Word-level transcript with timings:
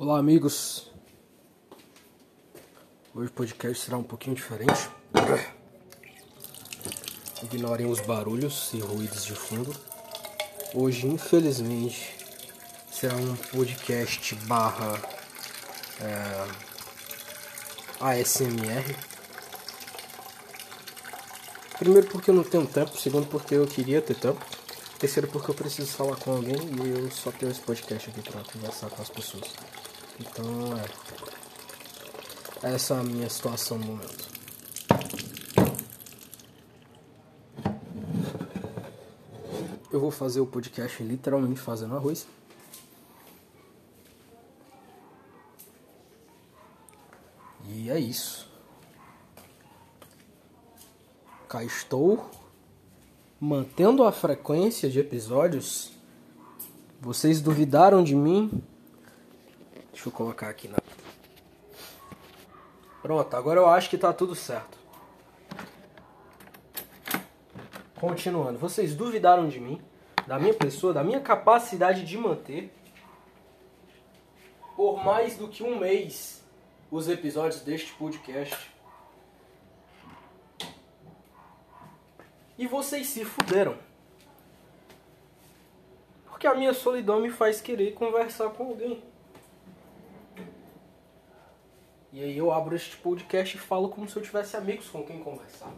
Olá, 0.00 0.20
amigos. 0.20 0.88
Hoje 3.12 3.28
o 3.30 3.32
podcast 3.32 3.84
será 3.84 3.98
um 3.98 4.02
pouquinho 4.04 4.36
diferente. 4.36 4.88
Ignorem 7.42 7.84
os 7.90 7.98
barulhos 8.02 8.72
e 8.74 8.78
ruídos 8.78 9.24
de 9.24 9.34
fundo. 9.34 9.74
Hoje, 10.72 11.08
infelizmente, 11.08 12.14
será 12.92 13.16
um 13.16 13.34
podcast 13.34 14.36
barra 14.46 15.02
é, 16.00 16.46
ASMR. 17.98 18.94
Primeiro 21.76 22.06
porque 22.06 22.30
eu 22.30 22.34
não 22.34 22.44
tenho 22.44 22.68
tempo, 22.68 22.96
segundo 22.96 23.26
porque 23.26 23.56
eu 23.56 23.66
queria 23.66 24.00
ter 24.00 24.14
tempo. 24.14 24.46
Terceiro 25.00 25.26
porque 25.26 25.50
eu 25.50 25.56
preciso 25.56 25.90
falar 25.90 26.14
com 26.14 26.36
alguém 26.36 26.54
e 26.54 26.88
eu 26.88 27.10
só 27.10 27.32
tenho 27.32 27.50
esse 27.50 27.60
podcast 27.60 28.10
aqui 28.10 28.22
para 28.22 28.44
conversar 28.44 28.90
com 28.90 29.02
as 29.02 29.08
pessoas. 29.08 29.48
Então 30.20 30.44
é. 30.76 31.08
Essa 32.74 32.94
é 32.94 32.98
a 32.98 33.02
minha 33.04 33.30
situação 33.30 33.78
no 33.78 33.86
momento. 33.86 34.28
Eu 39.92 40.00
vou 40.00 40.10
fazer 40.10 40.40
o 40.40 40.46
podcast 40.46 41.02
literalmente 41.02 41.60
fazendo 41.60 41.94
arroz. 41.94 42.26
E 47.68 47.88
é 47.88 47.98
isso. 47.98 48.48
Cá 51.48 51.62
estou 51.62 52.28
mantendo 53.40 54.02
a 54.02 54.10
frequência 54.12 54.90
de 54.90 54.98
episódios. 54.98 55.92
Vocês 57.00 57.40
duvidaram 57.40 58.02
de 58.02 58.14
mim? 58.14 58.62
Deixa 59.98 60.10
eu 60.10 60.12
colocar 60.12 60.48
aqui 60.48 60.68
na. 60.68 60.78
Pronto, 63.02 63.34
agora 63.34 63.58
eu 63.58 63.66
acho 63.66 63.90
que 63.90 63.98
tá 63.98 64.12
tudo 64.12 64.32
certo. 64.32 64.78
Continuando, 67.96 68.60
vocês 68.60 68.94
duvidaram 68.94 69.48
de 69.48 69.58
mim, 69.58 69.82
da 70.24 70.38
minha 70.38 70.54
pessoa, 70.54 70.92
da 70.92 71.02
minha 71.02 71.20
capacidade 71.20 72.04
de 72.04 72.16
manter 72.16 72.72
por 74.76 75.04
mais 75.04 75.36
do 75.36 75.48
que 75.48 75.64
um 75.64 75.80
mês 75.80 76.44
os 76.92 77.08
episódios 77.08 77.62
deste 77.62 77.92
podcast. 77.94 78.70
E 82.56 82.68
vocês 82.68 83.08
se 83.08 83.24
fuderam. 83.24 83.76
Porque 86.26 86.46
a 86.46 86.54
minha 86.54 86.72
solidão 86.72 87.18
me 87.18 87.30
faz 87.30 87.60
querer 87.60 87.94
conversar 87.94 88.50
com 88.50 88.68
alguém. 88.68 89.02
E 92.18 92.24
aí 92.24 92.36
eu 92.36 92.50
abro 92.50 92.74
este 92.74 92.96
podcast 92.96 93.56
e 93.56 93.60
falo 93.60 93.88
como 93.90 94.08
se 94.08 94.16
eu 94.16 94.22
tivesse 94.24 94.56
amigos 94.56 94.90
com 94.90 95.04
quem 95.04 95.20
conversar. 95.20 95.72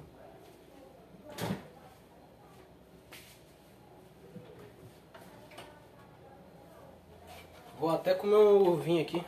Vou 7.79 7.91
até 7.91 8.15
comer 8.15 8.37
um 8.37 8.71
ovinho 8.71 9.03
aqui. 9.03 9.23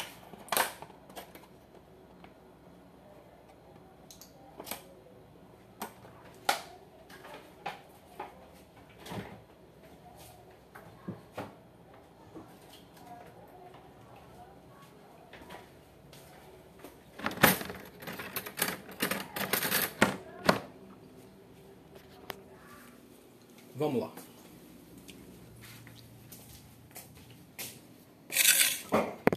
Vamos 23.74 24.02
lá. 24.02 24.12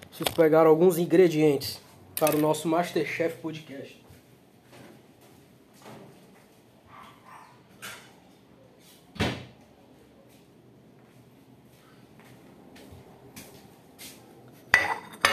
Preciso 0.09 0.35
pegar 0.35 0.65
alguns 0.65 0.97
ingredientes 0.97 1.81
para 2.19 2.35
o 2.37 2.39
nosso 2.39 2.67
Masterchef 2.67 3.37
Podcast. 3.37 4.01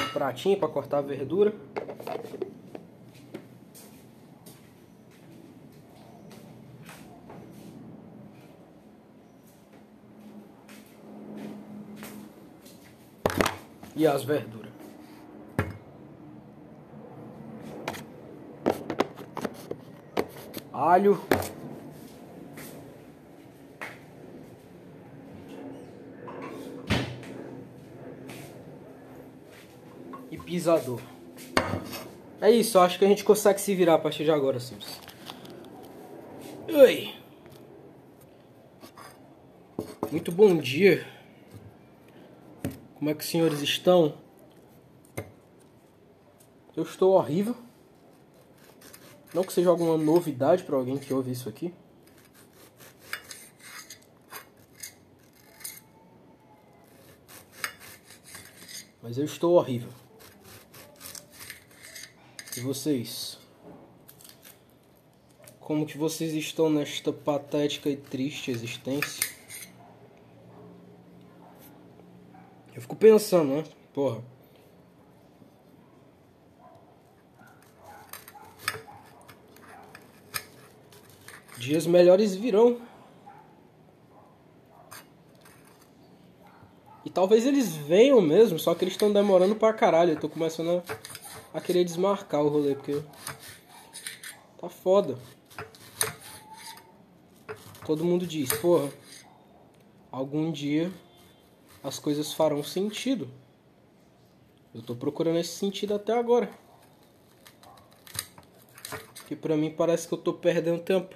Um 0.00 0.12
pratinho 0.12 0.58
para 0.58 0.68
cortar 0.68 0.98
a 0.98 1.02
verdura. 1.02 1.54
E 14.02 14.06
as 14.06 14.24
verduras. 14.24 14.72
Alho. 20.72 21.22
E 30.30 30.36
pisador. 30.36 31.00
É 32.40 32.50
isso, 32.50 32.80
acho 32.80 32.98
que 32.98 33.04
a 33.04 33.08
gente 33.08 33.22
consegue 33.22 33.60
se 33.60 33.72
virar 33.72 33.94
a 33.94 33.98
partir 33.98 34.24
de 34.24 34.32
agora, 34.32 34.58
Sims. 34.58 35.00
Oi. 36.68 37.14
Muito 40.10 40.32
bom 40.32 40.56
dia. 40.56 41.11
Como 43.02 43.10
é 43.10 43.14
que 43.14 43.24
os 43.24 43.30
senhores 43.30 43.60
estão? 43.60 44.16
Eu 46.76 46.84
estou 46.84 47.14
horrível. 47.14 47.56
Não 49.34 49.42
que 49.42 49.52
seja 49.52 49.70
alguma 49.70 49.98
novidade 49.98 50.62
para 50.62 50.76
alguém 50.76 50.96
que 50.96 51.12
ouve 51.12 51.32
isso 51.32 51.48
aqui. 51.48 51.74
Mas 59.02 59.18
eu 59.18 59.24
estou 59.24 59.54
horrível. 59.54 59.90
E 62.56 62.60
vocês? 62.60 63.36
Como 65.58 65.86
que 65.86 65.98
vocês 65.98 66.34
estão 66.34 66.70
nesta 66.70 67.12
patética 67.12 67.90
e 67.90 67.96
triste 67.96 68.52
existência? 68.52 69.41
Fico 72.92 72.96
pensando, 72.96 73.54
né? 73.54 73.64
Porra. 73.92 74.22
Dias 81.58 81.86
melhores 81.86 82.34
virão. 82.34 82.80
E 87.04 87.10
talvez 87.10 87.46
eles 87.46 87.74
venham 87.74 88.20
mesmo, 88.20 88.58
só 88.58 88.74
que 88.74 88.84
eles 88.84 88.94
estão 88.94 89.12
demorando 89.12 89.54
pra 89.56 89.72
caralho. 89.72 90.12
Eu 90.12 90.20
tô 90.20 90.28
começando 90.28 90.82
a, 91.52 91.58
a 91.58 91.60
querer 91.60 91.84
desmarcar 91.84 92.42
o 92.42 92.48
rolê, 92.48 92.74
porque. 92.74 93.02
Tá 94.60 94.68
foda. 94.68 95.18
Todo 97.84 98.04
mundo 98.04 98.26
diz, 98.26 98.52
porra. 98.52 98.88
Algum 100.10 100.52
dia 100.52 100.92
as 101.82 101.98
coisas 101.98 102.32
farão 102.32 102.62
sentido. 102.62 103.28
Eu 104.74 104.82
tô 104.82 104.94
procurando 104.94 105.38
esse 105.38 105.54
sentido 105.54 105.94
até 105.94 106.12
agora. 106.12 106.50
Que 109.26 109.36
pra 109.36 109.56
mim 109.56 109.70
parece 109.70 110.06
que 110.06 110.14
eu 110.14 110.18
tô 110.18 110.32
perdendo 110.32 110.82
tempo. 110.82 111.14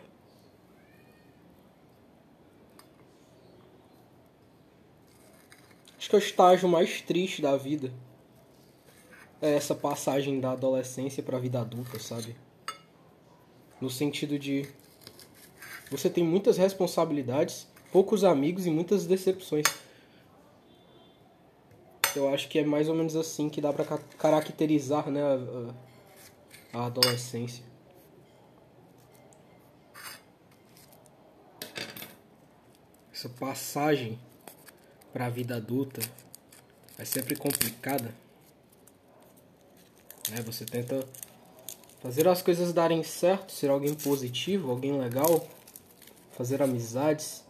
Acho 5.97 6.11
que 6.11 6.17
é 6.17 6.19
o 6.19 6.23
estágio 6.23 6.69
mais 6.69 7.01
triste 7.01 7.43
da 7.43 7.57
vida. 7.57 7.93
É 9.41 9.55
essa 9.55 9.75
passagem 9.75 10.41
da 10.41 10.53
adolescência 10.53 11.23
pra 11.23 11.39
vida 11.39 11.61
adulta, 11.61 11.99
sabe? 11.99 12.37
No 13.81 13.91
sentido 13.91 14.39
de 14.39 14.69
você 15.91 16.09
tem 16.09 16.25
muitas 16.25 16.57
responsabilidades, 16.57 17.67
poucos 17.93 18.25
amigos 18.25 18.67
e 18.67 18.71
muitas 18.71 19.07
decepções. 19.07 19.65
Eu 22.17 22.33
acho 22.33 22.49
que 22.49 22.59
é 22.59 22.65
mais 22.65 22.89
ou 22.89 22.95
menos 22.95 23.15
assim 23.15 23.49
que 23.49 23.61
dá 23.61 23.73
pra 23.73 23.85
caracterizar 24.19 25.11
né, 25.11 25.21
a, 26.73 26.79
a 26.79 26.87
adolescência. 26.87 27.65
Essa 33.13 33.29
passagem 33.29 34.19
para 35.13 35.27
a 35.27 35.31
vida 35.31 35.57
adulta 35.57 36.01
é 36.99 37.05
sempre 37.05 37.37
complicada. 37.37 38.15
Né? 40.31 40.43
Você 40.43 40.65
tenta 40.65 41.07
fazer 42.03 42.29
as 42.29 42.43
coisas 42.43 42.73
darem 42.73 43.03
certo, 43.03 43.53
ser 43.53 43.71
alguém 43.71 43.95
positivo, 43.95 44.71
alguém 44.71 44.99
legal, 44.99 45.47
fazer 46.37 46.63
amizades. 46.63 47.45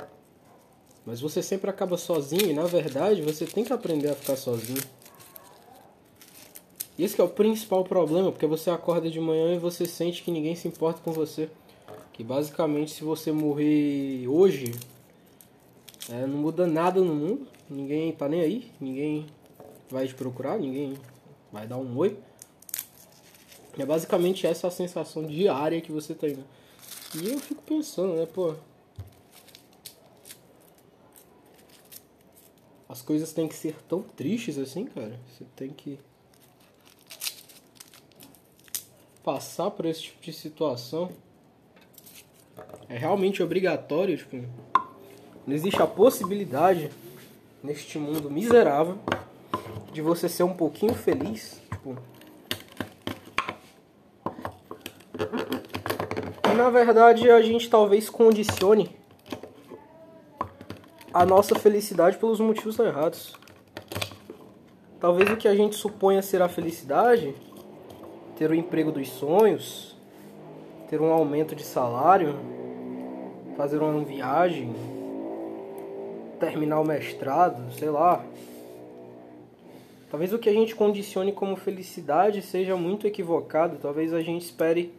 Mas 1.06 1.20
você 1.20 1.40
sempre 1.40 1.70
acaba 1.70 1.96
sozinho 1.96 2.50
e 2.50 2.52
na 2.52 2.64
verdade 2.64 3.22
você 3.22 3.46
tem 3.46 3.64
que 3.64 3.72
aprender 3.72 4.10
a 4.10 4.14
ficar 4.16 4.34
sozinho. 4.36 4.82
E 6.98 7.04
esse 7.04 7.20
é 7.20 7.24
o 7.24 7.28
principal 7.28 7.84
problema, 7.84 8.32
porque 8.32 8.46
você 8.46 8.70
acorda 8.70 9.08
de 9.08 9.20
manhã 9.20 9.54
e 9.54 9.58
você 9.58 9.86
sente 9.86 10.22
que 10.22 10.32
ninguém 10.32 10.56
se 10.56 10.66
importa 10.66 11.00
com 11.02 11.12
você. 11.12 11.48
Que 12.12 12.24
basicamente 12.24 12.90
se 12.90 13.04
você 13.04 13.30
morrer 13.30 14.26
hoje, 14.26 14.72
é, 16.10 16.26
não 16.26 16.38
muda 16.38 16.66
nada 16.66 17.00
no 17.00 17.14
mundo, 17.14 17.46
ninguém 17.70 18.10
tá 18.12 18.28
nem 18.28 18.40
aí, 18.40 18.72
ninguém 18.80 19.26
vai 19.90 20.08
te 20.08 20.14
procurar, 20.14 20.58
ninguém 20.58 20.94
vai 21.52 21.66
dar 21.68 21.76
um 21.76 21.96
oi. 21.96 22.18
É 23.78 23.84
basicamente 23.84 24.46
essa 24.46 24.68
a 24.68 24.70
sensação 24.70 25.24
diária 25.24 25.80
que 25.80 25.92
você 25.92 26.14
tem, 26.14 26.34
né? 26.34 26.44
E 27.14 27.28
eu 27.28 27.38
fico 27.38 27.62
pensando, 27.62 28.14
né, 28.14 28.26
pô. 28.26 28.54
As 32.96 33.02
coisas 33.02 33.30
têm 33.30 33.46
que 33.46 33.54
ser 33.54 33.74
tão 33.86 34.00
tristes 34.00 34.56
assim, 34.56 34.86
cara. 34.86 35.20
Você 35.28 35.44
tem 35.54 35.68
que 35.68 35.98
passar 39.22 39.70
por 39.70 39.84
esse 39.84 40.04
tipo 40.04 40.22
de 40.22 40.32
situação. 40.32 41.10
É 42.88 42.96
realmente 42.96 43.42
obrigatório, 43.42 44.16
tipo, 44.16 44.42
não 45.46 45.54
existe 45.54 45.82
a 45.82 45.86
possibilidade 45.86 46.90
neste 47.62 47.98
mundo 47.98 48.30
miserável 48.30 48.98
de 49.92 50.00
você 50.00 50.26
ser 50.26 50.44
um 50.44 50.54
pouquinho 50.54 50.94
feliz, 50.94 51.60
tipo, 51.70 51.98
E 56.50 56.54
na 56.56 56.70
verdade 56.70 57.30
a 57.30 57.42
gente 57.42 57.68
talvez 57.68 58.08
condicione 58.08 58.95
a 61.16 61.24
nossa 61.24 61.54
felicidade 61.54 62.18
pelos 62.18 62.40
motivos 62.40 62.78
errados. 62.78 63.34
Talvez 65.00 65.30
o 65.30 65.36
que 65.38 65.48
a 65.48 65.54
gente 65.54 65.74
suponha 65.74 66.20
ser 66.20 66.42
a 66.42 66.48
felicidade, 66.48 67.34
ter 68.36 68.50
o 68.50 68.54
emprego 68.54 68.92
dos 68.92 69.08
sonhos, 69.08 69.96
ter 70.90 71.00
um 71.00 71.10
aumento 71.10 71.56
de 71.56 71.62
salário, 71.62 72.36
fazer 73.56 73.78
uma 73.78 74.04
viagem, 74.04 74.74
terminar 76.38 76.80
o 76.80 76.86
mestrado, 76.86 77.72
sei 77.72 77.88
lá. 77.88 78.22
Talvez 80.10 80.34
o 80.34 80.38
que 80.38 80.50
a 80.50 80.52
gente 80.52 80.74
condicione 80.74 81.32
como 81.32 81.56
felicidade 81.56 82.42
seja 82.42 82.76
muito 82.76 83.06
equivocado. 83.06 83.78
Talvez 83.80 84.12
a 84.12 84.20
gente 84.20 84.42
espere 84.42 84.92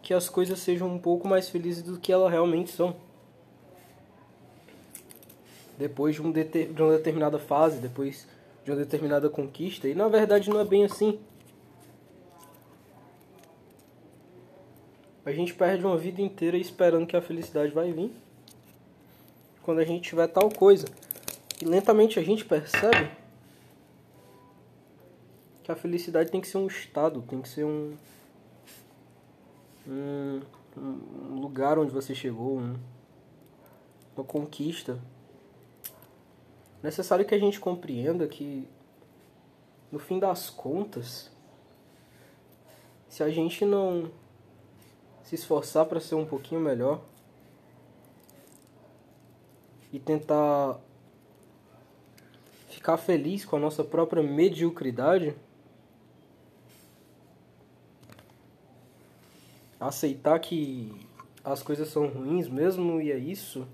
que 0.00 0.14
as 0.14 0.30
coisas 0.30 0.60
sejam 0.60 0.88
um 0.88 0.98
pouco 0.98 1.28
mais 1.28 1.50
felizes 1.50 1.82
do 1.82 1.98
que 1.98 2.10
elas 2.10 2.30
realmente 2.30 2.70
são. 2.70 2.96
Depois 5.78 6.16
de, 6.16 6.22
um 6.22 6.32
de 6.32 6.82
uma 6.82 6.96
determinada 6.96 7.38
fase, 7.38 7.78
depois 7.78 8.26
de 8.64 8.70
uma 8.70 8.76
determinada 8.76 9.30
conquista. 9.30 9.88
E 9.88 9.94
na 9.94 10.08
verdade 10.08 10.50
não 10.50 10.60
é 10.60 10.64
bem 10.64 10.84
assim. 10.84 11.18
A 15.24 15.32
gente 15.32 15.54
perde 15.54 15.84
uma 15.84 15.96
vida 15.96 16.20
inteira 16.20 16.56
esperando 16.56 17.06
que 17.06 17.16
a 17.16 17.22
felicidade 17.22 17.70
vai 17.72 17.92
vir 17.92 18.10
quando 19.62 19.80
a 19.80 19.84
gente 19.84 20.08
tiver 20.08 20.26
tal 20.28 20.48
coisa. 20.50 20.86
E 21.60 21.64
lentamente 21.66 22.18
a 22.18 22.22
gente 22.22 22.44
percebe 22.44 23.10
que 25.62 25.70
a 25.70 25.76
felicidade 25.76 26.30
tem 26.30 26.40
que 26.40 26.48
ser 26.48 26.56
um 26.56 26.66
estado, 26.66 27.20
tem 27.20 27.42
que 27.42 27.48
ser 27.50 27.64
um, 27.64 27.94
um, 29.86 30.40
um 30.74 31.40
lugar 31.40 31.78
onde 31.78 31.92
você 31.92 32.14
chegou, 32.14 32.58
um, 32.58 32.74
uma 34.16 34.24
conquista. 34.24 34.98
Necessário 36.82 37.24
que 37.24 37.34
a 37.34 37.38
gente 37.38 37.58
compreenda 37.58 38.26
que, 38.28 38.68
no 39.90 39.98
fim 39.98 40.18
das 40.18 40.48
contas, 40.48 41.30
se 43.08 43.22
a 43.22 43.30
gente 43.30 43.64
não 43.64 44.10
se 45.24 45.34
esforçar 45.34 45.86
para 45.86 46.00
ser 46.00 46.14
um 46.14 46.24
pouquinho 46.24 46.60
melhor 46.60 47.02
e 49.92 49.98
tentar 49.98 50.78
ficar 52.68 52.96
feliz 52.96 53.44
com 53.44 53.56
a 53.56 53.58
nossa 53.58 53.82
própria 53.82 54.22
mediocridade, 54.22 55.34
aceitar 59.80 60.38
que 60.38 60.94
as 61.42 61.62
coisas 61.62 61.88
são 61.88 62.06
ruins 62.08 62.48
mesmo 62.48 63.00
e 63.00 63.10
é 63.10 63.18
isso, 63.18 63.66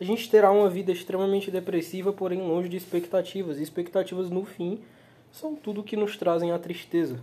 a 0.00 0.04
gente 0.04 0.28
terá 0.28 0.50
uma 0.50 0.68
vida 0.68 0.90
extremamente 0.90 1.50
depressiva, 1.50 2.12
porém 2.12 2.40
longe 2.40 2.68
de 2.68 2.76
expectativas. 2.76 3.58
E 3.58 3.62
expectativas, 3.62 4.28
no 4.28 4.44
fim, 4.44 4.82
são 5.30 5.54
tudo 5.54 5.82
que 5.82 5.96
nos 5.96 6.16
trazem 6.16 6.50
a 6.50 6.58
tristeza. 6.58 7.20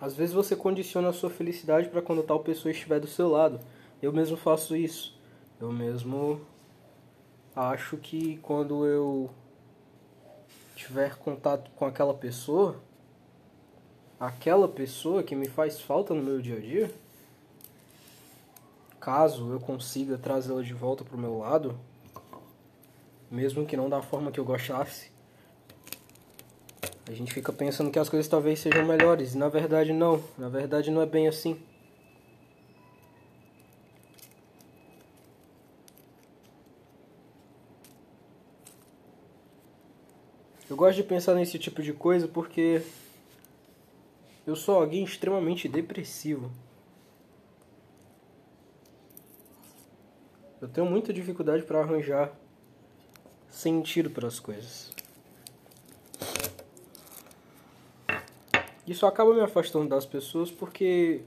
Às 0.00 0.14
vezes 0.14 0.34
você 0.34 0.56
condiciona 0.56 1.08
a 1.08 1.12
sua 1.12 1.28
felicidade 1.28 1.88
para 1.88 2.00
quando 2.00 2.22
tal 2.22 2.40
pessoa 2.40 2.72
estiver 2.72 2.98
do 2.98 3.06
seu 3.06 3.28
lado. 3.28 3.60
Eu 4.00 4.12
mesmo 4.12 4.36
faço 4.36 4.74
isso. 4.74 5.18
Eu 5.60 5.70
mesmo 5.70 6.40
acho 7.54 7.98
que 7.98 8.38
quando 8.38 8.86
eu 8.86 9.30
tiver 10.74 11.16
contato 11.16 11.70
com 11.72 11.84
aquela 11.84 12.14
pessoa, 12.14 12.80
aquela 14.20 14.68
pessoa 14.68 15.22
que 15.22 15.34
me 15.34 15.48
faz 15.48 15.80
falta 15.80 16.12
no 16.12 16.22
meu 16.22 16.42
dia 16.42 16.58
a 16.58 16.60
dia, 16.60 16.94
caso 19.00 19.50
eu 19.50 19.58
consiga 19.58 20.18
trazê-la 20.18 20.62
de 20.62 20.74
volta 20.74 21.02
para 21.02 21.16
o 21.16 21.18
meu 21.18 21.38
lado, 21.38 21.80
mesmo 23.30 23.64
que 23.64 23.78
não 23.78 23.88
da 23.88 24.02
forma 24.02 24.30
que 24.30 24.38
eu 24.38 24.44
gostasse, 24.44 25.10
a 27.08 27.12
gente 27.12 27.32
fica 27.32 27.50
pensando 27.50 27.90
que 27.90 27.98
as 27.98 28.10
coisas 28.10 28.28
talvez 28.28 28.60
sejam 28.60 28.84
melhores, 28.84 29.32
e 29.32 29.38
na 29.38 29.48
verdade 29.48 29.90
não, 29.92 30.22
na 30.36 30.50
verdade 30.50 30.90
não 30.90 31.00
é 31.00 31.06
bem 31.06 31.26
assim. 31.26 31.58
Eu 40.68 40.76
gosto 40.76 40.96
de 40.96 41.02
pensar 41.02 41.34
nesse 41.34 41.58
tipo 41.58 41.82
de 41.82 41.92
coisa 41.92 42.28
porque 42.28 42.80
eu 44.50 44.56
sou 44.56 44.76
alguém 44.76 45.04
extremamente 45.04 45.68
depressivo. 45.68 46.50
Eu 50.60 50.68
tenho 50.68 50.86
muita 50.86 51.12
dificuldade 51.12 51.62
para 51.62 51.80
arranjar 51.80 52.32
sentido 53.48 54.10
para 54.10 54.26
as 54.26 54.38
coisas. 54.40 54.90
Isso 58.86 59.06
acaba 59.06 59.32
me 59.32 59.40
afastando 59.40 59.88
das 59.88 60.04
pessoas 60.04 60.50
porque 60.50 61.22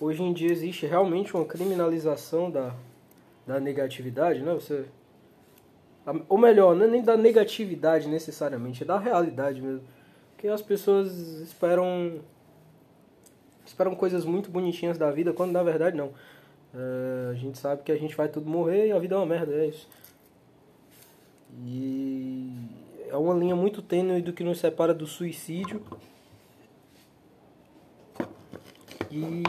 hoje 0.00 0.22
em 0.22 0.32
dia 0.32 0.50
existe 0.50 0.84
realmente 0.84 1.34
uma 1.34 1.44
criminalização 1.44 2.50
da, 2.50 2.74
da 3.46 3.60
negatividade, 3.60 4.42
né? 4.42 4.52
Você 4.52 4.86
ou 6.28 6.38
melhor, 6.38 6.74
não 6.74 6.86
é 6.86 6.88
nem 6.88 7.02
da 7.02 7.16
negatividade 7.16 8.08
necessariamente, 8.08 8.82
é 8.82 8.86
da 8.86 8.98
realidade 8.98 9.60
mesmo. 9.60 9.86
Porque 10.34 10.48
as 10.48 10.62
pessoas 10.62 11.12
esperam. 11.40 12.20
Esperam 13.68 13.94
coisas 13.94 14.24
muito 14.24 14.50
bonitinhas 14.50 14.98
da 14.98 15.10
vida, 15.10 15.32
quando 15.32 15.52
na 15.52 15.62
verdade 15.62 15.96
não. 15.96 16.12
É, 16.74 17.30
a 17.30 17.34
gente 17.34 17.58
sabe 17.58 17.82
que 17.82 17.92
a 17.92 17.96
gente 17.96 18.16
vai 18.16 18.28
tudo 18.28 18.48
morrer 18.48 18.88
e 18.88 18.92
a 18.92 18.98
vida 18.98 19.14
é 19.14 19.18
uma 19.18 19.26
merda, 19.26 19.52
é 19.54 19.66
isso. 19.66 19.88
E 21.64 22.52
é 23.08 23.16
uma 23.16 23.34
linha 23.34 23.56
muito 23.56 23.82
tênue 23.82 24.22
do 24.22 24.32
que 24.32 24.44
nos 24.44 24.58
separa 24.58 24.92
do 24.92 25.06
suicídio 25.06 25.82
e 29.10 29.42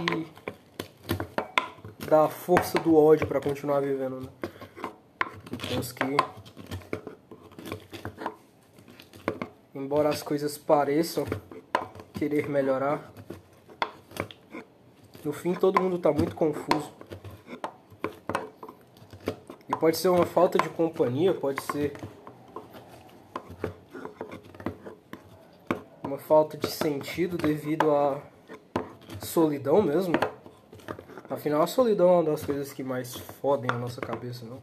da 2.07 2.27
força 2.27 2.79
do 2.79 2.95
ódio 2.95 3.27
para 3.27 3.41
continuar 3.41 3.81
vivendo, 3.81 4.21
né? 4.21 4.29
Temos 5.67 5.91
que 5.91 6.03
embora 9.75 10.09
as 10.09 10.21
coisas 10.21 10.57
pareçam 10.57 11.25
querer 12.13 12.49
melhorar, 12.49 13.13
no 15.23 15.33
fim 15.33 15.53
todo 15.53 15.81
mundo 15.81 15.97
está 15.97 16.11
muito 16.11 16.35
confuso. 16.35 16.91
E 19.67 19.75
pode 19.77 19.97
ser 19.97 20.09
uma 20.09 20.25
falta 20.25 20.57
de 20.57 20.69
companhia, 20.69 21.33
pode 21.33 21.61
ser 21.63 21.93
uma 26.03 26.17
falta 26.17 26.57
de 26.57 26.67
sentido 26.67 27.37
devido 27.37 27.91
à 27.91 28.21
solidão 29.21 29.81
mesmo. 29.81 30.13
Afinal, 31.29 31.61
a 31.61 31.67
solidão 31.67 32.09
é 32.09 32.13
uma 32.13 32.23
das 32.23 32.43
coisas 32.43 32.73
que 32.73 32.83
mais 32.83 33.13
fodem 33.13 33.69
a 33.71 33.77
nossa 33.77 34.01
cabeça, 34.01 34.45
não? 34.45 34.59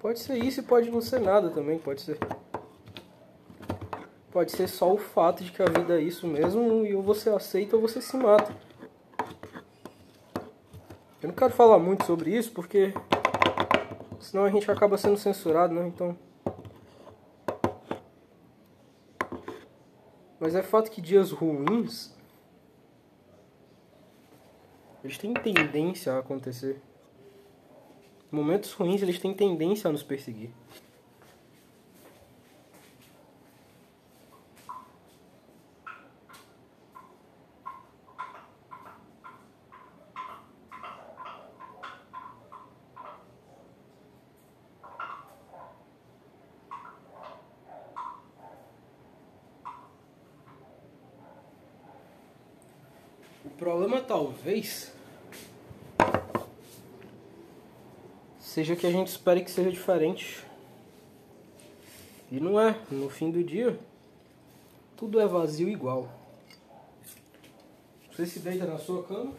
Pode 0.00 0.18
ser 0.18 0.38
isso 0.38 0.58
e 0.60 0.62
pode 0.64 0.90
não 0.90 1.00
ser 1.00 1.20
nada 1.20 1.48
também, 1.50 1.78
pode 1.78 2.00
ser. 2.00 2.18
Pode 4.42 4.56
ser 4.56 4.66
só 4.66 4.92
o 4.92 4.98
fato 4.98 5.44
de 5.44 5.52
que 5.52 5.62
a 5.62 5.66
vida 5.66 6.00
é 6.00 6.02
isso 6.02 6.26
mesmo 6.26 6.84
e 6.84 6.96
ou 6.96 7.00
você 7.00 7.30
aceita 7.30 7.76
ou 7.76 7.82
você 7.82 8.02
se 8.02 8.16
mata. 8.16 8.52
Eu 11.22 11.28
não 11.28 11.32
quero 11.32 11.52
falar 11.52 11.78
muito 11.78 12.04
sobre 12.04 12.36
isso 12.36 12.50
porque 12.50 12.92
senão 14.18 14.44
a 14.44 14.50
gente 14.50 14.68
acaba 14.68 14.98
sendo 14.98 15.16
censurado, 15.16 15.72
né? 15.72 15.86
Então. 15.86 16.18
Mas 20.40 20.56
é 20.56 20.62
fato 20.64 20.90
que 20.90 21.00
dias 21.00 21.30
ruins 21.30 22.12
eles 25.04 25.18
têm 25.18 25.32
tendência 25.34 26.14
a 26.14 26.18
acontecer. 26.18 26.82
Momentos 28.28 28.72
ruins, 28.72 29.02
eles 29.02 29.20
têm 29.20 29.32
tendência 29.32 29.88
a 29.88 29.92
nos 29.92 30.02
perseguir. 30.02 30.50
Problema 53.62 54.00
talvez 54.00 54.92
seja 58.40 58.74
que 58.74 58.84
a 58.84 58.90
gente 58.90 59.06
espere 59.06 59.44
que 59.44 59.50
seja 59.52 59.70
diferente. 59.70 60.44
E 62.28 62.40
não 62.40 62.60
é. 62.60 62.76
No 62.90 63.08
fim 63.08 63.30
do 63.30 63.44
dia, 63.44 63.78
tudo 64.96 65.20
é 65.20 65.26
vazio 65.28 65.68
igual. 65.68 66.10
Você 68.10 68.26
se 68.26 68.40
deita 68.40 68.66
na 68.66 68.78
sua 68.78 69.04
cama. 69.04 69.32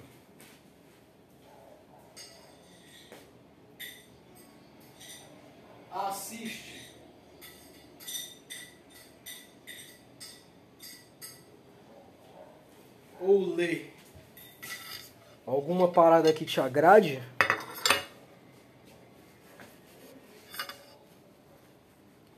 Alguma 15.45 15.87
parada 15.87 16.31
que 16.31 16.45
te 16.45 16.59
agrade. 16.59 17.21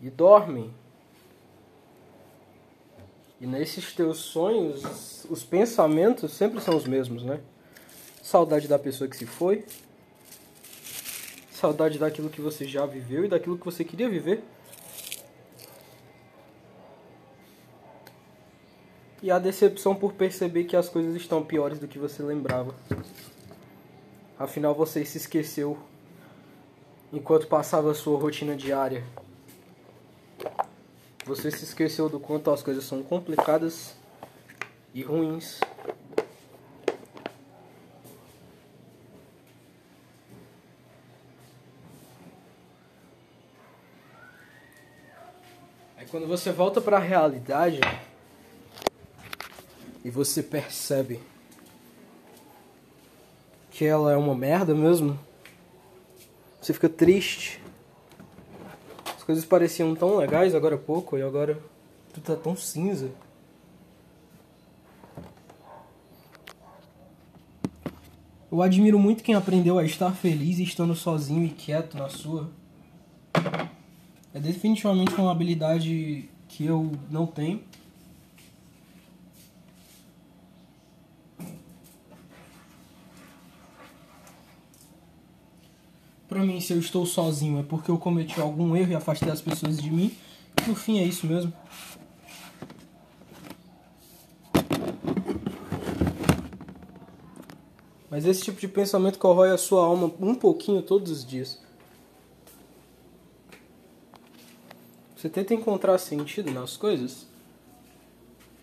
e 0.06 0.10
dorme. 0.12 0.72
E 3.42 3.48
nesses 3.48 3.92
teus 3.92 4.20
sonhos, 4.20 5.26
os 5.30 5.44
pensamentos 5.44 6.32
sempre 6.32 6.62
são 6.62 6.78
os 6.78 6.86
mesmos, 6.86 7.24
né? 7.24 7.40
Saudade 8.22 8.68
da 8.68 8.78
pessoa 8.78 9.10
que 9.10 9.18
se 9.18 9.26
foi, 9.26 9.66
saudade 11.52 11.98
daquilo 11.98 12.30
que 12.30 12.40
você 12.40 12.66
já 12.66 12.86
viveu 12.86 13.26
e 13.26 13.28
daquilo 13.28 13.58
que 13.58 13.66
você 13.66 13.84
queria 13.84 14.08
viver. 14.08 14.44
E 19.26 19.32
a 19.32 19.40
decepção 19.40 19.96
por 19.96 20.14
perceber 20.14 20.66
que 20.66 20.76
as 20.76 20.88
coisas 20.88 21.16
estão 21.16 21.44
piores 21.44 21.80
do 21.80 21.88
que 21.88 21.98
você 21.98 22.22
lembrava. 22.22 22.76
Afinal, 24.38 24.76
você 24.76 25.04
se 25.04 25.18
esqueceu 25.18 25.80
enquanto 27.12 27.48
passava 27.48 27.90
a 27.90 27.96
sua 27.96 28.20
rotina 28.20 28.56
diária. 28.56 29.04
Você 31.26 31.50
se 31.50 31.64
esqueceu 31.64 32.08
do 32.08 32.20
quanto 32.20 32.52
as 32.52 32.62
coisas 32.62 32.84
são 32.84 33.02
complicadas 33.02 33.96
e 34.94 35.02
ruins. 35.02 35.60
Aí 45.98 46.06
quando 46.12 46.28
você 46.28 46.52
volta 46.52 46.80
para 46.80 46.98
a 46.98 47.00
realidade 47.00 47.80
e 50.06 50.10
você 50.10 50.42
percebe 50.42 51.20
que 53.70 53.84
ela 53.84 54.14
é 54.14 54.16
uma 54.16 54.34
merda 54.34 54.74
mesmo, 54.74 55.20
você 56.62 56.72
fica 56.72 56.88
triste 56.88 57.60
coisas 59.26 59.44
pareciam 59.44 59.96
tão 59.96 60.18
legais 60.18 60.54
agora 60.54 60.76
há 60.76 60.78
pouco 60.78 61.18
e 61.18 61.22
agora 61.22 61.60
tudo 62.14 62.24
tá 62.24 62.36
tão 62.36 62.56
cinza. 62.56 63.10
Eu 68.52 68.62
admiro 68.62 69.00
muito 69.00 69.24
quem 69.24 69.36
aprendeu 69.36 69.78
a 69.78 69.84
estar 69.84 70.12
feliz 70.12 70.60
estando 70.60 70.96
sozinho 70.96 71.44
e 71.44 71.50
quieto 71.50 71.98
na 71.98 72.08
sua. 72.08 72.50
É 74.34 74.40
definitivamente 74.40 75.16
uma 75.16 75.32
habilidade 75.32 76.30
que 76.48 76.66
eu 76.66 76.92
não 77.10 77.26
tenho. 77.26 77.62
Pra 86.36 86.44
mim, 86.44 86.60
se 86.60 86.74
eu 86.74 86.80
estou 86.80 87.06
sozinho 87.06 87.60
é 87.62 87.64
porque 87.64 87.90
eu 87.90 87.98
cometi 87.98 88.42
algum 88.42 88.76
erro 88.76 88.92
e 88.92 88.96
afastei 88.96 89.32
as 89.32 89.40
pessoas 89.40 89.82
de 89.82 89.90
mim. 89.90 90.14
No 90.68 90.76
fim, 90.76 91.00
é 91.00 91.04
isso 91.06 91.26
mesmo. 91.26 91.54
Mas 98.10 98.26
esse 98.26 98.42
tipo 98.42 98.60
de 98.60 98.68
pensamento 98.68 99.18
corrói 99.18 99.52
a 99.52 99.58
sua 99.58 99.86
alma 99.86 100.14
um 100.20 100.36
pouquinho 100.36 100.82
todos 100.82 101.10
os 101.10 101.26
dias. 101.26 101.58
Você 105.16 105.30
tenta 105.30 105.54
encontrar 105.54 105.98
sentido 105.98 106.52
nas 106.52 106.76
coisas, 106.76 107.26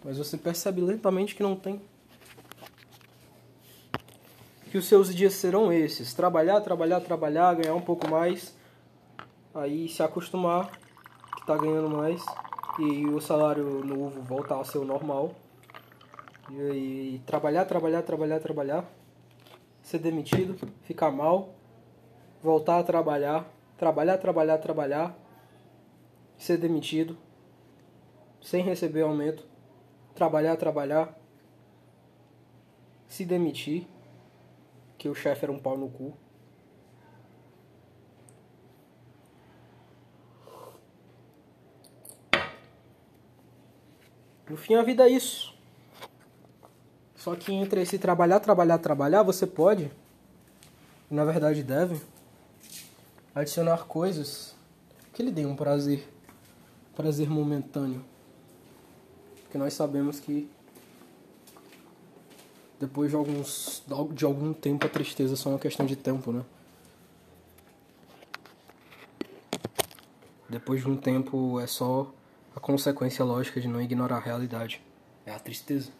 mas 0.04 0.18
você 0.18 0.36
percebe 0.36 0.82
lentamente 0.82 1.34
que 1.34 1.42
não 1.42 1.56
tem 1.56 1.80
que 4.72 4.78
os 4.78 4.86
seus 4.86 5.14
dias 5.14 5.34
serão 5.34 5.70
esses: 5.70 6.14
trabalhar, 6.14 6.58
trabalhar, 6.62 6.98
trabalhar, 7.02 7.54
ganhar 7.54 7.74
um 7.74 7.82
pouco 7.82 8.08
mais, 8.08 8.56
aí 9.54 9.86
se 9.86 10.02
acostumar 10.02 10.70
que 11.34 11.42
está 11.42 11.58
ganhando 11.58 11.90
mais 11.90 12.24
e 12.78 13.06
o 13.06 13.20
salário 13.20 13.84
novo 13.84 14.22
voltar 14.22 14.58
a 14.58 14.64
ser 14.64 14.78
o 14.78 14.84
normal. 14.86 15.34
E 16.50 16.58
aí 16.58 17.22
trabalhar, 17.26 17.66
trabalhar, 17.66 18.00
trabalhar, 18.00 18.40
trabalhar, 18.40 18.84
ser 19.82 19.98
demitido, 19.98 20.56
ficar 20.84 21.10
mal, 21.10 21.50
voltar 22.42 22.78
a 22.78 22.82
trabalhar, 22.82 23.44
trabalhar, 23.76 24.16
trabalhar, 24.16 24.56
trabalhar, 24.56 25.14
ser 26.38 26.56
demitido, 26.56 27.14
sem 28.40 28.64
receber 28.64 29.02
aumento, 29.02 29.44
trabalhar, 30.14 30.56
trabalhar, 30.56 31.14
se 33.06 33.26
demitir 33.26 33.86
que 35.02 35.08
o 35.08 35.14
chefe 35.16 35.44
era 35.44 35.50
um 35.50 35.58
pau 35.58 35.76
no 35.76 35.88
cu. 35.88 36.14
No 44.48 44.56
fim, 44.56 44.74
a 44.76 44.82
vida 44.84 45.02
é 45.02 45.10
isso. 45.10 45.52
Só 47.16 47.34
que 47.34 47.52
entre 47.52 47.82
esse 47.82 47.98
trabalhar, 47.98 48.38
trabalhar, 48.38 48.78
trabalhar, 48.78 49.24
você 49.24 49.44
pode, 49.44 49.90
na 51.10 51.24
verdade 51.24 51.64
deve, 51.64 52.00
adicionar 53.34 53.86
coisas 53.86 54.54
que 55.12 55.20
lhe 55.20 55.32
deem 55.32 55.46
um 55.46 55.56
prazer, 55.56 56.08
prazer 56.94 57.28
momentâneo. 57.28 58.04
Porque 59.42 59.58
nós 59.58 59.74
sabemos 59.74 60.20
que 60.20 60.48
depois 62.82 63.10
de 63.10 63.16
alguns 63.16 63.84
de 64.12 64.24
algum 64.24 64.52
tempo 64.52 64.84
a 64.84 64.88
tristeza 64.88 65.34
é 65.34 65.36
só 65.36 65.50
uma 65.50 65.58
questão 65.58 65.86
de 65.86 65.94
tempo, 65.94 66.32
né? 66.32 66.42
Depois 70.48 70.80
de 70.80 70.90
um 70.90 70.96
tempo 70.96 71.60
é 71.60 71.66
só 71.68 72.12
a 72.56 72.58
consequência 72.58 73.24
lógica 73.24 73.60
de 73.60 73.68
não 73.68 73.80
ignorar 73.80 74.16
a 74.16 74.20
realidade. 74.20 74.82
É 75.24 75.32
a 75.32 75.38
tristeza. 75.38 75.92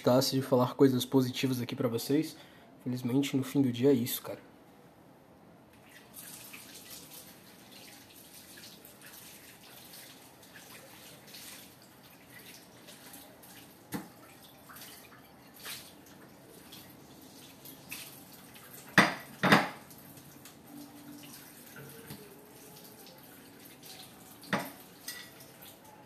gostasse 0.00 0.34
de 0.34 0.40
falar 0.40 0.74
coisas 0.74 1.04
positivas 1.04 1.60
aqui 1.60 1.76
para 1.76 1.86
vocês. 1.86 2.34
Felizmente, 2.82 3.36
no 3.36 3.42
fim 3.42 3.60
do 3.60 3.70
dia 3.70 3.90
é 3.90 3.92
isso, 3.92 4.22
cara. 4.22 4.38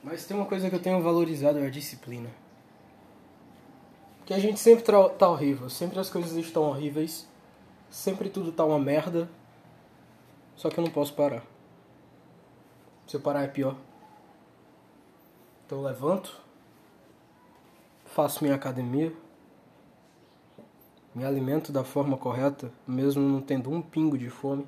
Mas 0.02 0.26
tem 0.26 0.36
uma 0.36 0.46
coisa 0.46 0.68
que 0.68 0.74
eu 0.74 0.80
tenho 0.80 1.00
valorizado, 1.00 1.60
é 1.60 1.66
a 1.66 1.70
disciplina. 1.70 2.43
Que 4.26 4.33
a 4.33 4.38
gente 4.38 4.59
sempre 4.59 4.83
tá, 4.83 5.28
horrível, 5.28 5.69
sempre 5.69 5.99
as 5.99 6.09
coisas 6.09 6.33
estão 6.33 6.62
horríveis, 6.62 7.28
sempre 7.90 8.31
tudo 8.31 8.52
tá 8.52 8.64
uma 8.64 8.78
merda, 8.78 9.28
só 10.57 10.71
que 10.71 10.78
eu 10.78 10.85
não 10.85 10.90
posso 10.90 11.12
parar. 11.12 11.45
Se 13.07 13.16
eu 13.16 13.21
parar 13.21 13.43
é 13.43 13.49
pior. 13.49 13.76
Então 15.66 15.78
eu 15.78 15.85
levanto, 15.85 16.40
faço 18.07 18.43
minha 18.43 18.57
academia, 18.57 19.12
me 21.14 21.25
alimento 21.25 21.71
da 21.71 21.85
forma 21.85 22.16
correta, 22.16 22.73
mesmo 22.87 23.23
não 23.23 23.43
tendo 23.43 23.71
um 23.71 23.83
pingo 23.83 24.16
de 24.16 24.31
fome. 24.31 24.66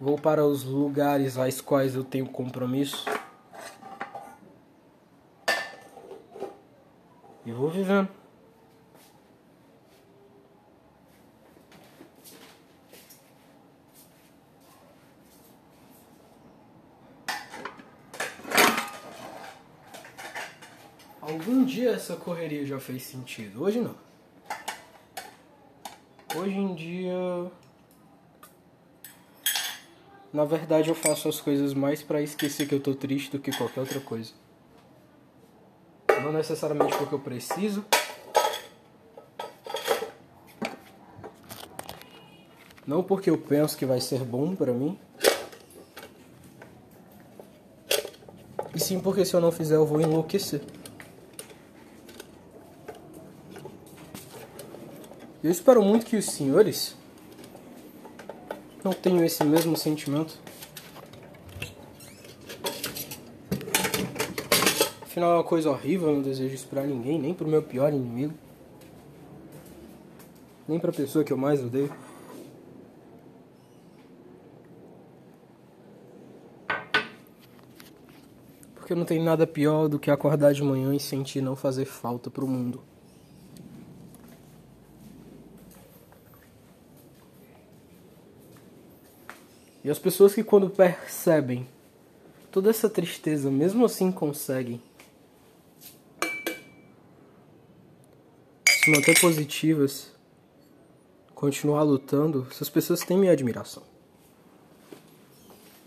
Vou 0.00 0.16
para 0.16 0.44
os 0.44 0.64
lugares 0.64 1.36
aos 1.36 1.60
quais 1.60 1.94
eu 1.94 2.02
tenho 2.02 2.26
compromisso. 2.26 3.04
E 7.44 7.50
vou 7.50 7.68
vivendo. 7.68 8.08
Algum 21.20 21.64
dia 21.64 21.90
essa 21.90 22.14
correria 22.14 22.64
já 22.64 22.78
fez 22.78 23.02
sentido, 23.02 23.62
hoje 23.62 23.80
não. 23.80 23.96
Hoje 26.36 26.56
em 26.56 26.74
dia. 26.74 27.50
Na 30.32 30.44
verdade, 30.44 30.88
eu 30.88 30.94
faço 30.94 31.28
as 31.28 31.40
coisas 31.40 31.74
mais 31.74 32.02
para 32.02 32.22
esquecer 32.22 32.66
que 32.68 32.74
eu 32.74 32.80
tô 32.80 32.94
triste 32.94 33.30
do 33.30 33.38
que 33.38 33.56
qualquer 33.56 33.80
outra 33.80 34.00
coisa. 34.00 34.32
Não 36.22 36.32
necessariamente 36.32 36.96
porque 36.96 37.14
eu 37.14 37.18
preciso. 37.18 37.84
Não 42.86 43.02
porque 43.02 43.30
eu 43.30 43.38
penso 43.38 43.76
que 43.76 43.84
vai 43.84 44.00
ser 44.00 44.20
bom 44.20 44.54
para 44.54 44.72
mim. 44.72 44.98
E 48.74 48.80
sim 48.80 49.00
porque 49.00 49.24
se 49.24 49.34
eu 49.34 49.40
não 49.40 49.52
fizer 49.52 49.76
eu 49.76 49.86
vou 49.86 50.00
enlouquecer. 50.00 50.62
Eu 55.42 55.50
espero 55.50 55.82
muito 55.82 56.06
que 56.06 56.16
os 56.16 56.26
senhores 56.26 56.96
não 58.84 58.92
tenham 58.92 59.24
esse 59.24 59.42
mesmo 59.42 59.76
sentimento. 59.76 60.38
Afinal 65.22 65.36
é 65.36 65.38
uma 65.38 65.44
coisa 65.44 65.70
horrível, 65.70 66.08
eu 66.08 66.14
não 66.16 66.22
desejo 66.22 66.52
isso 66.52 66.66
pra 66.66 66.82
ninguém, 66.82 67.16
nem 67.16 67.32
pro 67.32 67.46
meu 67.46 67.62
pior 67.62 67.92
inimigo. 67.92 68.34
Nem 70.66 70.80
pra 70.80 70.90
pessoa 70.90 71.24
que 71.24 71.32
eu 71.32 71.36
mais 71.36 71.62
odeio. 71.62 71.94
Porque 78.74 78.96
não 78.96 79.04
tem 79.04 79.22
nada 79.22 79.46
pior 79.46 79.86
do 79.86 79.96
que 79.96 80.10
acordar 80.10 80.52
de 80.52 80.60
manhã 80.60 80.92
e 80.92 80.98
sentir 80.98 81.40
não 81.40 81.54
fazer 81.54 81.84
falta 81.84 82.28
pro 82.28 82.48
mundo. 82.48 82.82
E 89.84 89.88
as 89.88 90.00
pessoas 90.00 90.34
que 90.34 90.42
quando 90.42 90.68
percebem 90.68 91.64
toda 92.50 92.70
essa 92.70 92.90
tristeza, 92.90 93.52
mesmo 93.52 93.84
assim 93.84 94.10
conseguem 94.10 94.82
se 98.82 98.90
manter 98.90 99.20
positivas, 99.20 100.10
continuar 101.34 101.82
lutando, 101.82 102.46
essas 102.50 102.68
pessoas 102.68 103.00
têm 103.00 103.16
minha 103.16 103.30
admiração. 103.30 103.84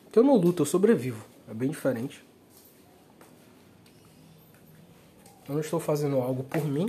Porque 0.05 0.19
eu 0.19 0.23
não 0.23 0.38
luto, 0.38 0.62
eu 0.62 0.65
sobrevivo. 0.65 1.21
É 1.49 1.53
bem 1.53 1.69
diferente. 1.69 2.23
Eu 5.47 5.55
não 5.55 5.62
estou 5.62 5.79
fazendo 5.79 6.21
algo 6.21 6.43
por 6.43 6.63
mim. 6.63 6.88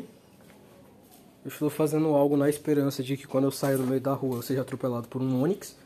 Eu 1.44 1.48
estou 1.48 1.68
fazendo 1.68 2.08
algo 2.08 2.36
na 2.36 2.48
esperança 2.48 3.02
de 3.02 3.16
que 3.16 3.26
quando 3.26 3.44
eu 3.44 3.50
saio 3.50 3.78
no 3.78 3.86
meio 3.86 4.00
da 4.00 4.12
rua 4.12 4.36
eu 4.36 4.42
seja 4.42 4.60
atropelado 4.60 5.08
por 5.08 5.20
um 5.20 5.42
Onix 5.42 5.76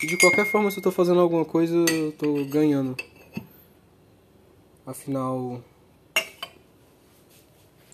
de 0.00 0.16
qualquer 0.18 0.46
forma, 0.46 0.70
se 0.70 0.78
eu 0.78 0.82
tô 0.82 0.90
fazendo 0.90 1.20
alguma 1.20 1.44
coisa, 1.44 1.74
eu 1.74 2.12
tô 2.12 2.44
ganhando. 2.46 2.96
Afinal, 4.86 5.60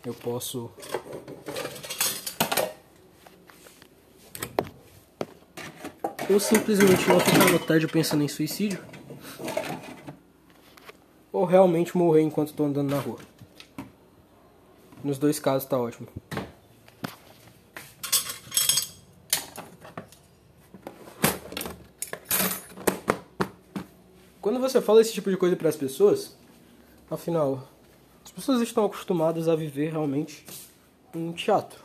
eu 0.05 0.15
posso 0.15 0.71
ou 6.33 6.41
simplesmente 6.41 7.07
não 7.09 7.21
ficar 7.21 7.51
no 7.51 7.59
tédio 7.59 7.89
pensando 7.89 8.23
em 8.23 8.29
suicídio, 8.29 8.83
ou 11.31 11.45
realmente 11.45 11.97
morrer 11.97 12.23
enquanto 12.23 12.49
estou 12.49 12.67
andando 12.67 12.91
na 12.91 12.99
rua. 12.99 13.19
Nos 15.05 15.19
dois 15.19 15.39
casos 15.39 15.69
tá 15.69 15.79
ótimo. 15.79 16.09
Quando 24.41 24.59
você 24.73 24.81
fala 24.81 25.01
esse 25.03 25.13
tipo 25.13 25.31
de 25.31 25.37
coisa 25.37 25.55
para 25.55 25.69
as 25.69 25.77
pessoas, 25.77 26.35
afinal, 27.11 27.69
as 28.25 28.31
pessoas 28.31 28.63
estão 28.63 28.87
acostumadas 28.87 29.47
a 29.47 29.55
viver 29.55 29.91
realmente 29.91 30.47
um 31.15 31.33
teatro. 31.33 31.83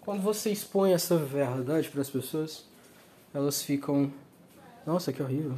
Quando 0.00 0.22
você 0.22 0.50
expõe 0.50 0.92
essa 0.92 1.16
verdade 1.16 1.88
para 1.90 2.00
as 2.00 2.10
pessoas, 2.10 2.64
elas 3.34 3.62
ficam, 3.62 4.12
nossa, 4.86 5.12
que 5.12 5.22
horrível. 5.22 5.56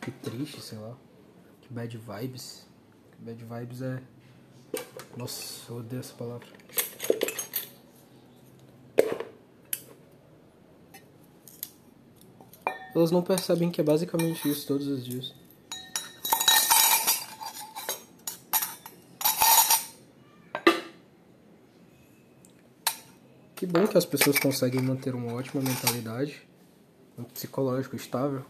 Que 0.00 0.10
triste, 0.10 0.60
sei 0.60 0.78
lá. 0.78 0.94
Que 1.62 1.72
bad 1.72 1.96
vibes. 1.96 2.66
Bad 3.18 3.44
vibes 3.44 3.82
é 3.82 4.02
Nossa, 5.16 5.72
eu 5.72 5.78
odeio 5.78 6.00
essa 6.00 6.14
palavra. 6.14 6.46
Elas 12.96 13.10
não 13.10 13.20
percebem 13.20 13.70
que 13.70 13.78
é 13.78 13.84
basicamente 13.84 14.50
isso 14.50 14.66
todos 14.66 14.86
os 14.86 15.04
dias. 15.04 15.34
Que 23.54 23.66
bom 23.66 23.86
que 23.86 23.98
as 23.98 24.06
pessoas 24.06 24.38
conseguem 24.38 24.80
manter 24.80 25.14
uma 25.14 25.34
ótima 25.34 25.62
mentalidade, 25.62 26.40
um 27.18 27.24
psicológico 27.24 27.96
estável, 27.96 28.42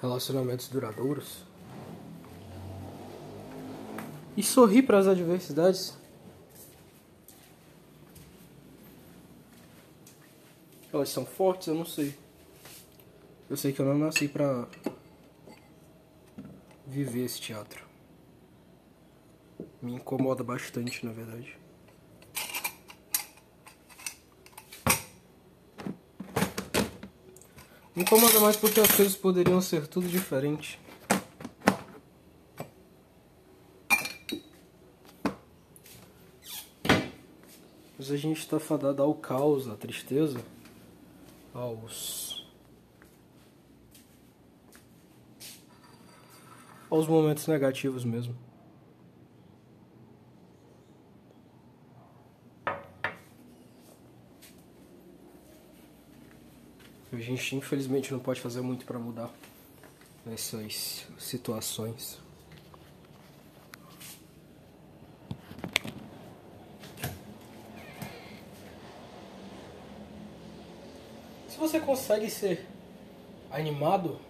relacionamentos 0.00 0.66
duradouros. 0.66 1.44
E 4.36 4.42
sorrir 4.42 4.82
para 4.82 4.98
as 4.98 5.06
adversidades. 5.06 5.96
Elas 10.92 11.08
são 11.08 11.24
fortes, 11.24 11.68
eu 11.68 11.74
não 11.76 11.86
sei. 11.86 12.20
Eu 13.52 13.56
sei 13.58 13.70
que 13.70 13.80
eu 13.80 13.84
não 13.84 13.98
nasci 13.98 14.28
pra 14.28 14.66
viver 16.86 17.26
esse 17.26 17.38
teatro. 17.38 17.84
Me 19.82 19.92
incomoda 19.92 20.42
bastante, 20.42 21.04
na 21.04 21.12
verdade. 21.12 21.58
Me 27.94 28.04
incomoda 28.04 28.40
mais 28.40 28.56
porque 28.56 28.80
as 28.80 28.90
coisas 28.90 29.14
poderiam 29.14 29.60
ser 29.60 29.86
tudo 29.86 30.08
diferente. 30.08 30.80
Mas 37.98 38.10
a 38.10 38.16
gente 38.16 38.38
está 38.38 38.58
fadado 38.58 39.02
ao 39.02 39.14
caos, 39.14 39.68
à 39.68 39.76
tristeza, 39.76 40.42
aos 41.52 42.31
aos 46.92 47.08
momentos 47.08 47.46
negativos 47.46 48.04
mesmo. 48.04 48.36
A 57.10 57.16
gente 57.16 57.56
infelizmente 57.56 58.12
não 58.12 58.18
pode 58.18 58.42
fazer 58.42 58.60
muito 58.60 58.84
para 58.84 58.98
mudar. 58.98 59.30
essas 60.30 61.06
situações. 61.18 62.20
Se 71.48 71.56
você 71.58 71.80
consegue 71.80 72.28
ser 72.28 72.66
animado, 73.50 74.20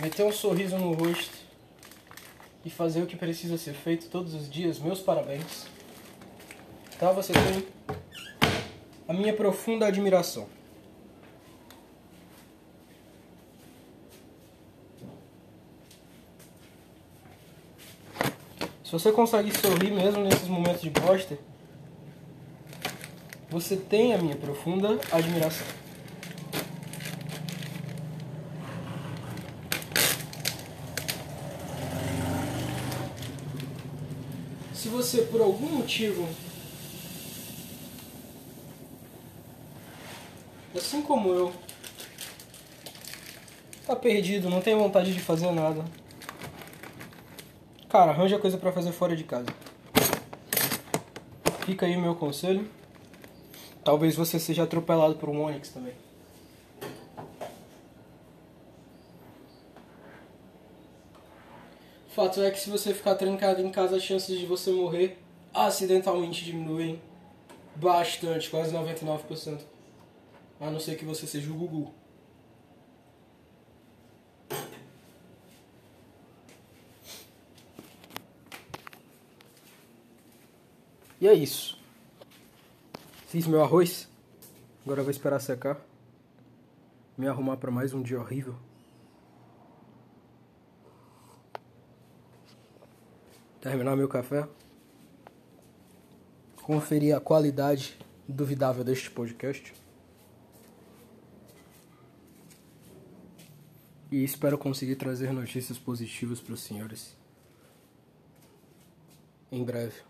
meter 0.00 0.24
um 0.24 0.32
sorriso 0.32 0.78
no 0.78 0.92
rosto 0.92 1.38
e 2.64 2.70
fazer 2.70 3.02
o 3.02 3.06
que 3.06 3.16
precisa 3.16 3.58
ser 3.58 3.74
feito 3.74 4.08
todos 4.08 4.34
os 4.34 4.50
dias, 4.50 4.78
meus 4.78 5.00
parabéns. 5.00 5.66
Tá? 6.98 7.12
Você 7.12 7.32
tem 7.32 7.66
a 9.06 9.12
minha 9.12 9.32
profunda 9.32 9.86
admiração. 9.86 10.46
Se 18.84 18.92
você 18.92 19.12
consegue 19.12 19.56
sorrir 19.56 19.92
mesmo 19.92 20.24
nesses 20.24 20.48
momentos 20.48 20.82
de 20.82 20.90
bosta, 20.90 21.38
você 23.48 23.76
tem 23.76 24.14
a 24.14 24.18
minha 24.18 24.34
profunda 24.34 24.98
admiração. 25.12 25.66
Você 35.02 35.22
por 35.22 35.40
algum 35.40 35.66
motivo, 35.66 36.28
assim 40.76 41.00
como 41.00 41.32
eu, 41.32 41.52
tá 43.86 43.96
perdido, 43.96 44.50
não 44.50 44.60
tem 44.60 44.74
vontade 44.74 45.14
de 45.14 45.20
fazer 45.20 45.50
nada, 45.52 45.84
Cara, 47.90 48.12
arranja 48.12 48.38
coisa 48.38 48.56
para 48.56 48.70
fazer 48.70 48.92
fora 48.92 49.16
de 49.16 49.24
casa. 49.24 49.48
Fica 51.66 51.86
aí 51.86 51.96
o 51.96 52.00
meu 52.00 52.14
conselho. 52.14 52.70
Talvez 53.82 54.14
você 54.14 54.38
seja 54.38 54.62
atropelado 54.62 55.16
por 55.16 55.28
um 55.28 55.42
Onix 55.42 55.70
também. 55.70 55.92
Fato 62.20 62.42
é 62.42 62.50
que 62.50 62.60
se 62.60 62.68
você 62.68 62.92
ficar 62.92 63.14
trancado 63.14 63.62
em 63.62 63.70
casa, 63.70 63.96
as 63.96 64.02
chances 64.02 64.38
de 64.38 64.44
você 64.44 64.70
morrer 64.70 65.16
acidentalmente 65.54 66.44
diminuem 66.44 67.00
bastante, 67.74 68.50
quase 68.50 68.74
99%. 68.74 69.62
A 70.60 70.70
não 70.70 70.78
ser 70.78 70.96
que 70.96 71.04
você 71.06 71.26
seja 71.26 71.50
o 71.50 71.54
Gugu. 71.54 71.94
E 81.18 81.26
é 81.26 81.32
isso. 81.32 81.78
Fiz 83.28 83.46
meu 83.46 83.62
arroz. 83.62 84.10
Agora 84.84 85.02
vou 85.02 85.10
esperar 85.10 85.40
secar. 85.40 85.80
Me 87.16 87.26
arrumar 87.26 87.56
para 87.56 87.70
mais 87.70 87.94
um 87.94 88.02
dia 88.02 88.20
horrível. 88.20 88.56
Terminar 93.60 93.94
meu 93.94 94.08
café. 94.08 94.48
Conferir 96.62 97.14
a 97.14 97.20
qualidade 97.20 97.98
duvidável 98.26 98.82
deste 98.82 99.10
podcast. 99.10 99.74
E 104.10 104.24
espero 104.24 104.56
conseguir 104.56 104.96
trazer 104.96 105.32
notícias 105.32 105.78
positivas 105.78 106.40
para 106.40 106.54
os 106.54 106.60
senhores. 106.62 107.14
Em 109.52 109.62
breve. 109.62 110.00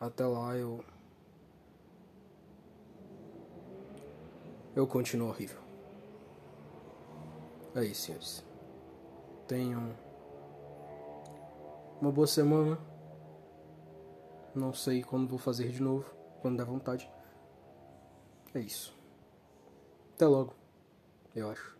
Até 0.00 0.24
lá 0.24 0.56
eu. 0.56 0.82
Eu 4.74 4.86
continuo 4.86 5.28
horrível. 5.28 5.60
É 7.74 7.84
isso, 7.84 8.06
senhores. 8.06 8.44
Tenham 9.46 9.94
uma 12.00 12.12
boa 12.12 12.26
semana. 12.26 12.78
Não 14.54 14.72
sei 14.72 15.02
quando 15.02 15.28
vou 15.28 15.38
fazer 15.38 15.68
de 15.68 15.82
novo, 15.82 16.08
quando 16.40 16.58
der 16.58 16.66
vontade. 16.66 17.10
É 18.54 18.60
isso. 18.60 18.96
Até 20.14 20.26
logo, 20.26 20.54
eu 21.34 21.50
acho. 21.50 21.73